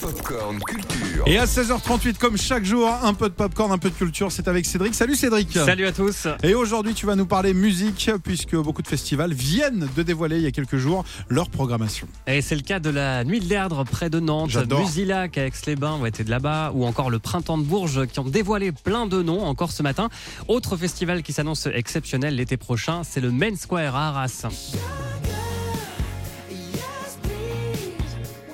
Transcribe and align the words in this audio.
Popcorn 0.00 0.58
Culture. 0.60 1.24
Et 1.26 1.38
à 1.38 1.44
16h38, 1.44 2.18
comme 2.18 2.36
chaque 2.36 2.64
jour, 2.64 2.88
un 3.02 3.14
peu 3.14 3.28
de 3.28 3.34
popcorn, 3.34 3.72
un 3.72 3.78
peu 3.78 3.90
de 3.90 3.94
culture, 3.94 4.30
c'est 4.30 4.48
avec 4.48 4.66
Cédric. 4.66 4.94
Salut 4.94 5.14
Cédric 5.14 5.52
Salut 5.52 5.86
à 5.86 5.92
tous 5.92 6.28
Et 6.42 6.54
aujourd'hui, 6.54 6.94
tu 6.94 7.06
vas 7.06 7.16
nous 7.16 7.26
parler 7.26 7.54
musique, 7.54 8.10
puisque 8.22 8.54
beaucoup 8.56 8.82
de 8.82 8.88
festivals 8.88 9.32
viennent 9.32 9.88
de 9.96 10.02
dévoiler 10.02 10.36
il 10.36 10.42
y 10.42 10.46
a 10.46 10.50
quelques 10.50 10.76
jours 10.76 11.04
leur 11.28 11.48
programmation. 11.48 12.06
Et 12.26 12.42
c'est 12.42 12.56
le 12.56 12.62
cas 12.62 12.78
de 12.78 12.90
la 12.90 13.24
Nuit 13.24 13.40
de 13.40 13.48
l'Erdre 13.48 13.84
près 13.84 14.10
de 14.10 14.20
Nantes, 14.20 14.50
J'adore. 14.50 14.80
Musilac 14.80 15.38
à 15.38 15.46
Aix-les-Bains, 15.46 15.98
ouais, 16.00 16.10
t'es 16.10 16.24
de 16.24 16.30
là-bas, 16.30 16.72
ou 16.74 16.84
encore 16.84 17.10
le 17.10 17.18
Printemps 17.18 17.58
de 17.58 17.64
Bourges 17.64 18.06
qui 18.06 18.20
ont 18.20 18.24
dévoilé 18.24 18.72
plein 18.72 19.06
de 19.06 19.22
noms 19.22 19.44
encore 19.44 19.72
ce 19.72 19.82
matin. 19.82 20.08
Autre 20.48 20.76
festival 20.76 21.22
qui 21.22 21.32
s'annonce 21.32 21.66
exceptionnel 21.72 22.36
l'été 22.36 22.56
prochain, 22.56 23.02
c'est 23.02 23.20
le 23.20 23.30
Main 23.30 23.56
Square 23.56 23.96
à 23.96 24.08
Arras. 24.08 24.46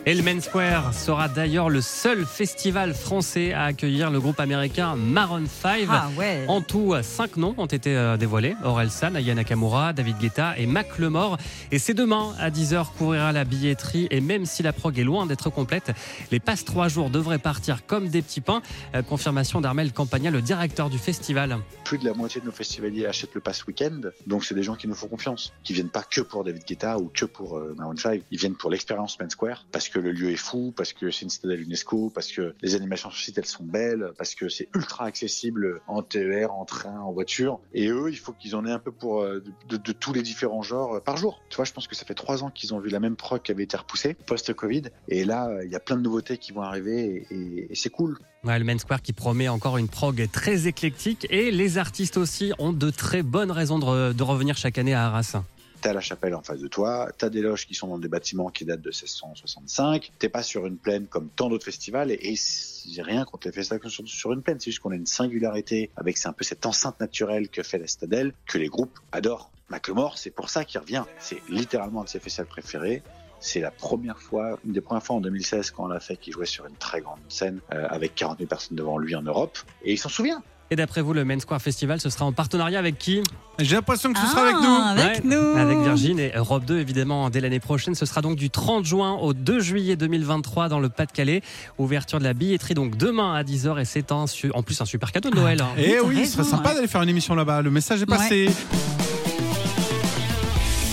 Et 0.04 0.14
le 0.14 0.22
Main 0.24 0.40
Square 0.40 0.94
sera 0.94 1.28
d'ailleurs 1.28 1.70
le 1.70 1.80
seul 1.80 2.26
festival 2.26 2.92
français 2.92 3.52
à 3.52 3.66
accueillir 3.66 4.10
le 4.10 4.20
groupe 4.20 4.40
américain 4.40 4.96
Maroon 4.96 5.44
5. 5.46 5.86
Ah 5.88 6.08
ouais. 6.18 6.44
En 6.48 6.60
tout, 6.60 6.92
cinq 7.02 7.36
noms 7.36 7.54
ont 7.56 7.66
été 7.66 7.96
euh, 7.96 8.16
dévoilés. 8.16 8.56
Orelsan, 8.64 9.14
Aya 9.14 9.32
Nakamura, 9.32 9.92
David 9.92 10.18
Guetta 10.18 10.58
et 10.58 10.66
Mac 10.66 10.98
Lemore. 10.98 11.38
Et 11.70 11.78
c'est 11.78 11.94
demain 11.94 12.34
à 12.40 12.50
10h 12.50 12.86
qu'ouvrira 12.98 13.30
la 13.30 13.44
billetterie. 13.44 14.08
Et 14.10 14.20
même 14.20 14.44
si 14.44 14.64
la 14.64 14.72
prog 14.72 14.98
est 14.98 15.04
loin 15.04 15.24
d'être 15.24 15.50
complète, 15.50 15.92
les 16.32 16.40
passes 16.40 16.64
trois 16.64 16.88
jours 16.88 17.08
devraient 17.08 17.38
partir 17.38 17.86
comme 17.86 18.08
des 18.08 18.22
petits 18.22 18.40
pains. 18.40 18.60
Euh, 18.96 19.02
confirmation 19.02 19.60
d'Armel 19.60 19.92
Campagna, 19.92 20.32
le 20.32 20.42
directeur 20.42 20.90
du 20.90 20.98
festival. 20.98 21.58
plus 21.84 21.98
de 21.98 22.06
la 22.06 22.14
moitié 22.14 22.40
de 22.40 22.46
nos 22.46 22.52
festivaliers 22.52 23.06
achètent 23.06 23.36
le 23.36 23.40
pass 23.40 23.64
week-end. 23.68 24.00
Donc, 24.26 24.44
c'est 24.44 24.56
des 24.56 24.64
gens 24.64 24.74
qui 24.74 24.88
nous 24.88 24.96
font 24.96 25.06
confiance, 25.06 25.52
qui 25.62 25.74
viennent 25.74 25.90
pas 25.90 26.02
que 26.02 26.22
pour 26.22 26.42
David 26.42 26.64
Guetta 26.64 26.98
ou 26.98 27.08
que 27.14 27.24
pour 27.24 27.56
euh, 27.56 27.76
Maroon 27.78 27.96
5. 27.96 28.20
Ils 28.32 28.38
viennent 28.38 28.56
pour 28.56 28.68
l'expérience 28.68 29.16
Main 29.20 29.30
Square 29.30 29.64
parce 29.70 29.88
que 29.88 29.91
le 29.98 30.12
lieu 30.12 30.30
est 30.30 30.36
fou, 30.36 30.72
parce 30.76 30.92
que 30.92 31.10
c'est 31.10 31.22
une 31.22 31.30
citadelle 31.30 31.62
UNESCO, 31.62 32.10
parce 32.10 32.32
que 32.32 32.54
les 32.62 32.74
animations 32.74 33.10
sur 33.10 33.20
site 33.20 33.38
elles 33.38 33.46
sont 33.46 33.64
belles, 33.64 34.12
parce 34.16 34.34
que 34.34 34.48
c'est 34.48 34.68
ultra 34.74 35.06
accessible 35.06 35.80
en 35.86 36.02
TER, 36.02 36.52
en 36.52 36.64
train, 36.64 37.00
en 37.00 37.12
voiture. 37.12 37.60
Et 37.74 37.88
eux, 37.88 38.10
il 38.10 38.18
faut 38.18 38.32
qu'ils 38.32 38.56
en 38.56 38.66
aient 38.66 38.70
un 38.70 38.78
peu 38.78 38.92
pour 38.92 39.22
euh, 39.22 39.42
de, 39.68 39.92
tous 39.92 40.12
les 40.12 40.22
différents 40.22 40.62
genres 40.62 40.94
euh, 40.94 41.00
par 41.00 41.16
jour. 41.16 41.40
Tu 41.48 41.56
vois, 41.56 41.64
je 41.64 41.72
pense 41.72 41.88
que 41.88 41.94
ça 41.94 42.04
fait 42.04 42.14
trois 42.14 42.44
ans 42.44 42.50
qu'ils 42.50 42.74
ont 42.74 42.78
vu 42.78 42.90
la 42.90 43.00
même 43.00 43.16
prog 43.16 43.42
qui 43.42 43.52
avait 43.52 43.64
été 43.64 43.76
repoussée 43.76 44.14
post-Covid. 44.14 44.84
Et 45.08 45.24
là, 45.24 45.48
euh, 45.48 45.64
il 45.64 45.70
y 45.70 45.76
a 45.76 45.80
plein 45.80 45.96
de 45.96 46.02
nouveautés 46.02 46.38
qui 46.38 46.52
vont 46.52 46.62
arriver 46.62 47.26
et, 47.30 47.74
c'est 47.74 47.90
cool. 47.90 48.18
Ouais, 48.44 48.58
le 48.58 48.64
Main 48.64 48.78
Square 48.78 49.02
qui 49.02 49.12
promet 49.12 49.48
encore 49.48 49.78
une 49.78 49.88
prog 49.88 50.28
très 50.30 50.66
éclectique. 50.66 51.26
Et 51.30 51.50
les 51.50 51.78
artistes 51.78 52.16
aussi 52.16 52.52
ont 52.58 52.72
de 52.72 52.90
très 52.90 53.22
bonnes 53.22 53.50
raisons 53.50 53.78
de 53.78 54.22
revenir 54.22 54.56
chaque 54.56 54.78
année 54.78 54.94
à 54.94 55.06
Arras. 55.06 55.42
T'as 55.82 55.92
la 55.92 56.00
chapelle 56.00 56.36
en 56.36 56.42
face 56.42 56.60
de 56.60 56.68
toi, 56.68 57.10
t'as 57.18 57.28
des 57.28 57.42
loges 57.42 57.66
qui 57.66 57.74
sont 57.74 57.88
dans 57.88 57.98
des 57.98 58.06
bâtiments 58.06 58.50
qui 58.50 58.64
datent 58.64 58.82
de 58.82 58.90
1665, 58.90 60.12
t'es 60.16 60.28
pas 60.28 60.44
sur 60.44 60.64
une 60.64 60.76
plaine 60.76 61.08
comme 61.08 61.28
tant 61.28 61.48
d'autres 61.48 61.64
festivals, 61.64 62.12
et, 62.12 62.34
et 62.34 63.02
rien 63.02 63.24
contre 63.24 63.48
les 63.48 63.52
festivals 63.52 63.90
sur, 63.90 64.06
sur 64.06 64.32
une 64.32 64.42
plaine, 64.42 64.60
c'est 64.60 64.70
juste 64.70 64.78
qu'on 64.78 64.92
a 64.92 64.94
une 64.94 65.06
singularité 65.06 65.90
avec 65.96 66.18
c'est 66.18 66.28
un 66.28 66.32
peu 66.32 66.44
cette 66.44 66.66
enceinte 66.66 67.00
naturelle 67.00 67.48
que 67.48 67.64
fait 67.64 67.78
la 67.78 67.88
Stadelle, 67.88 68.32
que 68.46 68.58
les 68.58 68.68
groupes 68.68 68.96
adorent. 69.10 69.50
Macklemore, 69.70 70.18
c'est 70.18 70.30
pour 70.30 70.50
ça 70.50 70.64
qu'il 70.64 70.78
revient, 70.78 71.02
c'est 71.18 71.42
littéralement 71.48 72.02
un 72.02 72.04
de 72.04 72.08
ses 72.08 72.20
festivals 72.20 72.46
préférés. 72.46 73.02
C'est 73.40 73.60
la 73.60 73.72
première 73.72 74.20
fois, 74.20 74.60
une 74.64 74.72
des 74.72 74.80
premières 74.80 75.02
fois 75.02 75.16
en 75.16 75.20
2016 75.20 75.72
quand 75.72 75.86
on 75.86 75.88
l'a 75.88 75.98
fait, 75.98 76.16
qu'il 76.16 76.32
jouait 76.32 76.46
sur 76.46 76.64
une 76.64 76.76
très 76.76 77.00
grande 77.00 77.18
scène 77.28 77.58
euh, 77.74 77.88
avec 77.88 78.14
40 78.14 78.38
000 78.38 78.48
personnes 78.48 78.76
devant 78.76 78.98
lui 78.98 79.16
en 79.16 79.22
Europe, 79.22 79.58
et 79.82 79.94
il 79.94 79.98
s'en 79.98 80.10
souvient. 80.10 80.44
Et 80.72 80.76
d'après 80.76 81.02
vous, 81.02 81.12
le 81.12 81.22
Main 81.26 81.38
Square 81.38 81.60
Festival, 81.60 82.00
ce 82.00 82.08
sera 82.08 82.24
en 82.24 82.32
partenariat 82.32 82.78
avec 82.78 82.96
qui? 82.96 83.20
J'ai 83.58 83.74
l'impression 83.76 84.10
que 84.10 84.18
tu 84.18 84.24
Ah, 84.26 84.30
seras 84.30 84.42
avec 84.44 84.54
nous. 84.56 85.02
Avec 85.02 85.22
Ouais, 85.22 85.36
nous. 85.36 85.58
Avec 85.58 85.78
Virgin 85.80 86.18
et 86.18 86.32
Europe 86.34 86.64
2, 86.64 86.78
évidemment, 86.78 87.28
dès 87.28 87.40
l'année 87.42 87.60
prochaine. 87.60 87.94
Ce 87.94 88.06
sera 88.06 88.22
donc 88.22 88.36
du 88.36 88.48
30 88.48 88.82
juin 88.86 89.18
au 89.20 89.34
2 89.34 89.60
juillet 89.60 89.96
2023 89.96 90.70
dans 90.70 90.80
le 90.80 90.88
Pas-de-Calais. 90.88 91.42
Ouverture 91.76 92.20
de 92.20 92.24
la 92.24 92.32
billetterie 92.32 92.72
donc 92.72 92.96
demain 92.96 93.34
à 93.34 93.42
10h 93.42 93.78
et 93.82 93.84
c'est 93.84 94.12
un 94.12 94.24
en 94.54 94.62
plus 94.62 94.80
un 94.80 94.86
super 94.86 95.12
cadeau 95.12 95.28
de 95.28 95.36
Noël. 95.36 95.60
hein. 95.60 95.66
Et 95.76 95.96
t'as 96.00 96.06
oui, 96.06 96.24
ce 96.24 96.32
serait 96.32 96.44
sympa 96.44 96.70
ouais. 96.70 96.76
d'aller 96.76 96.88
faire 96.88 97.02
une 97.02 97.10
émission 97.10 97.34
là-bas. 97.34 97.60
Le 97.60 97.70
message 97.70 98.00
est 98.00 98.06
passé. 98.06 98.48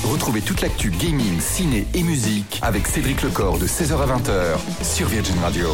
Retrouvez 0.03 0.41
toute 0.41 0.59
l'actu 0.59 0.89
gaming, 0.91 1.39
ciné 1.39 1.87
et 1.93 2.03
musique 2.03 2.59
avec 2.63 2.85
Cédric 2.85 3.21
Lecor 3.21 3.59
de 3.59 3.65
16h 3.65 3.93
à 3.93 4.07
20h 4.17 4.57
sur 4.83 5.07
Virgin 5.07 5.35
Radio. 5.41 5.69